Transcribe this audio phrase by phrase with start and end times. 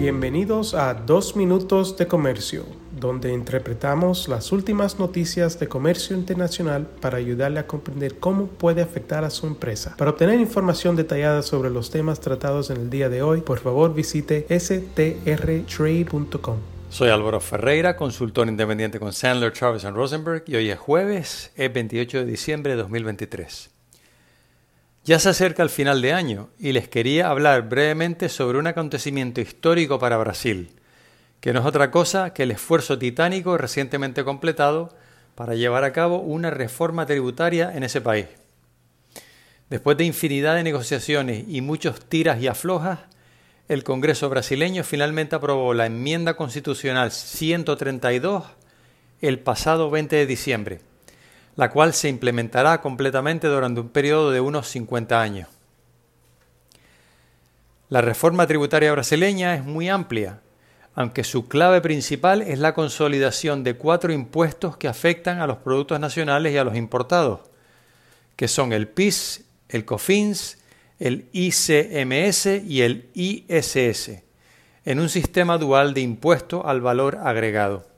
[0.00, 2.64] Bienvenidos a Dos Minutos de Comercio,
[2.98, 9.24] donde interpretamos las últimas noticias de comercio internacional para ayudarle a comprender cómo puede afectar
[9.24, 9.94] a su empresa.
[9.98, 13.92] Para obtener información detallada sobre los temas tratados en el día de hoy, por favor
[13.92, 16.56] visite strtrade.com.
[16.88, 22.20] Soy Álvaro Ferreira, consultor independiente con Sandler, Travis Rosenberg y hoy es jueves, es 28
[22.20, 23.79] de diciembre de 2023.
[25.02, 29.40] Ya se acerca el final de año y les quería hablar brevemente sobre un acontecimiento
[29.40, 30.72] histórico para Brasil,
[31.40, 34.94] que no es otra cosa que el esfuerzo titánico recientemente completado
[35.34, 38.26] para llevar a cabo una reforma tributaria en ese país.
[39.70, 42.98] Después de infinidad de negociaciones y muchos tiras y aflojas,
[43.68, 48.44] el Congreso brasileño finalmente aprobó la enmienda constitucional 132
[49.22, 50.89] el pasado 20 de diciembre
[51.60, 55.46] la cual se implementará completamente durante un periodo de unos 50 años.
[57.90, 60.40] La reforma tributaria brasileña es muy amplia,
[60.94, 66.00] aunque su clave principal es la consolidación de cuatro impuestos que afectan a los productos
[66.00, 67.40] nacionales y a los importados,
[68.36, 70.56] que son el PIS, el COFINS,
[70.98, 74.22] el ICMS y el ISS,
[74.86, 77.89] en un sistema dual de impuesto al valor agregado.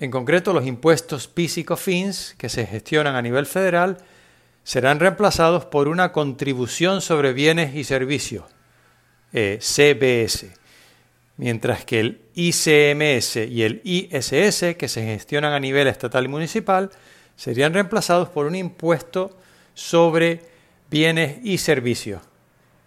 [0.00, 3.98] En concreto, los impuestos PIS y COFINS, que se gestionan a nivel federal,
[4.64, 8.44] serán reemplazados por una contribución sobre bienes y servicios,
[9.34, 10.54] eh, CBS,
[11.36, 16.90] mientras que el ICMS y el ISS, que se gestionan a nivel estatal y municipal,
[17.36, 19.36] serían reemplazados por un impuesto
[19.74, 20.40] sobre
[20.90, 22.22] bienes y servicios,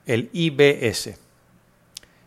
[0.08, 1.23] el IBS.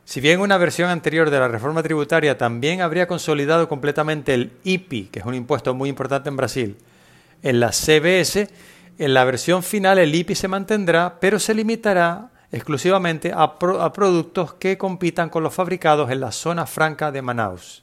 [0.07, 5.09] Si bien una versión anterior de la reforma tributaria también habría consolidado completamente el IPI,
[5.09, 6.77] que es un impuesto muy importante en Brasil,
[7.43, 8.49] en la CBS,
[8.99, 14.79] en la versión final el IPI se mantendrá, pero se limitará exclusivamente a, productos que
[14.79, 17.83] compitan con los fabricados en la zona franca de Manaus.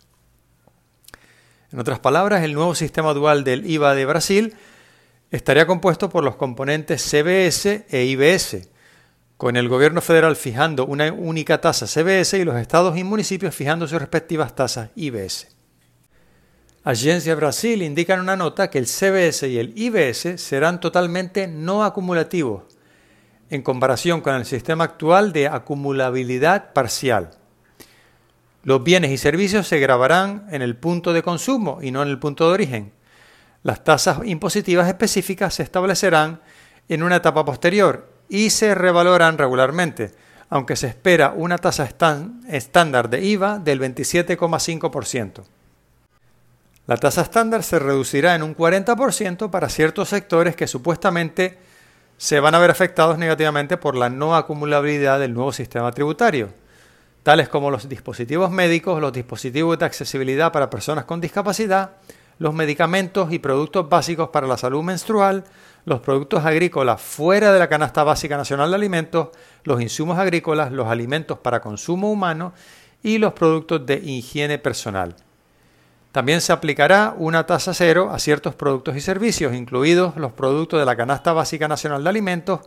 [1.73, 4.55] En otras palabras, el nuevo sistema dual del IVA de Brasil
[5.29, 8.69] estaría compuesto por los componentes CBS e IBS,
[9.43, 13.85] con el gobierno federal fijando una única tasa CBS y los estados y municipios fijando
[13.85, 15.49] sus respectivas tasas IBS.
[16.85, 21.83] Agencia Brasil indica en una nota que el CBS y el IBS serán totalmente no
[21.83, 22.63] acumulativos
[23.49, 27.31] en comparación con el sistema actual de acumulabilidad parcial.
[28.63, 32.17] Los bienes y servicios se grabarán en el punto de consumo y no en el
[32.17, 32.93] punto de origen.
[33.61, 36.39] Las tasas impositivas específicas se establecerán
[36.87, 40.11] en una etapa posterior y se revaloran regularmente,
[40.49, 41.87] aunque se espera una tasa
[42.47, 45.43] estándar de IVA del 27,5%.
[46.87, 51.59] La tasa estándar se reducirá en un 40% para ciertos sectores que supuestamente
[52.17, 56.49] se van a ver afectados negativamente por la no acumulabilidad del nuevo sistema tributario,
[57.21, 61.91] tales como los dispositivos médicos, los dispositivos de accesibilidad para personas con discapacidad,
[62.39, 65.43] los medicamentos y productos básicos para la salud menstrual,
[65.85, 69.29] los productos agrícolas fuera de la canasta básica nacional de alimentos,
[69.63, 72.53] los insumos agrícolas, los alimentos para consumo humano
[73.01, 75.15] y los productos de higiene personal.
[76.13, 80.85] También se aplicará una tasa cero a ciertos productos y servicios, incluidos los productos de
[80.85, 82.61] la canasta básica nacional de alimentos,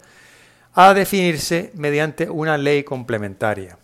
[0.75, 3.79] a definirse mediante una ley complementaria.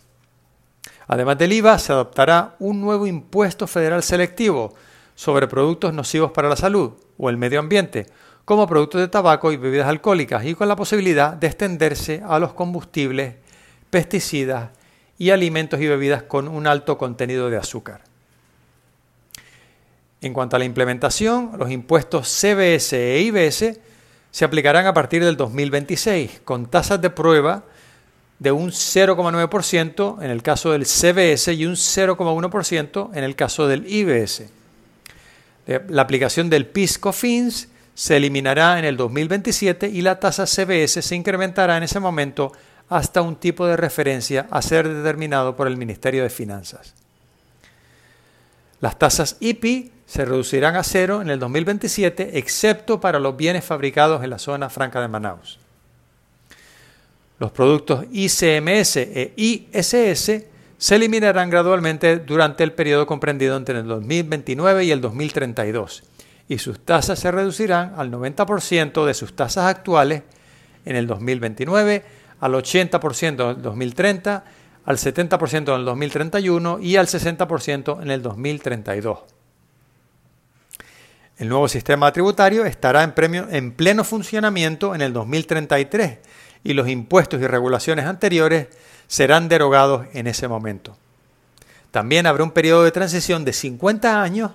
[1.06, 4.74] Además del IVA, se adoptará un nuevo impuesto federal selectivo
[5.14, 8.06] sobre productos nocivos para la salud o el medio ambiente,
[8.44, 12.52] como productos de tabaco y bebidas alcohólicas y con la posibilidad de extenderse a los
[12.52, 13.36] combustibles,
[13.90, 14.70] pesticidas
[15.18, 18.02] y alimentos y bebidas con un alto contenido de azúcar.
[20.20, 23.78] En cuanto a la implementación, los impuestos CBS e IBS
[24.30, 27.64] se aplicarán a partir del 2026 con tasas de prueba
[28.38, 33.86] de un 0,9% en el caso del CBS y un 0,1% en el caso del
[33.86, 34.44] IBS.
[35.88, 41.76] La aplicación del PIS-COFINS se eliminará en el 2027 y la tasa CBS se incrementará
[41.76, 42.52] en ese momento
[42.88, 46.94] hasta un tipo de referencia a ser determinado por el Ministerio de Finanzas.
[48.80, 54.22] Las tasas IPI se reducirán a cero en el 2027, excepto para los bienes fabricados
[54.24, 55.58] en la zona franca de Manaus.
[57.38, 60.44] Los productos ICMS e ISS
[60.78, 66.02] se eliminarán gradualmente durante el periodo comprendido entre el 2029 y el 2032
[66.52, 70.22] y sus tasas se reducirán al 90% de sus tasas actuales
[70.84, 72.04] en el 2029,
[72.40, 74.44] al 80% en el 2030,
[74.84, 79.20] al 70% en el 2031 y al 60% en el 2032.
[81.38, 86.18] El nuevo sistema tributario estará en, pleno funcionamiento en el 2033
[86.64, 88.68] y los impuestos y regulaciones anteriores
[89.06, 90.98] serán derogados en ese momento.
[91.90, 94.50] También habrá un periodo de transición de 50 años,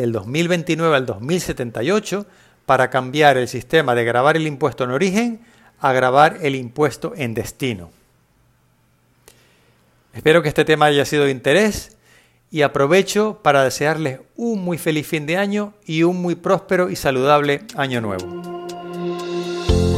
[0.00, 2.24] del 2029 al 2078,
[2.66, 5.40] para cambiar el sistema de grabar el impuesto en origen
[5.80, 7.90] a grabar el impuesto en destino.
[10.12, 11.96] Espero que este tema haya sido de interés
[12.50, 16.96] y aprovecho para desearles un muy feliz fin de año y un muy próspero y
[16.96, 18.37] saludable año nuevo.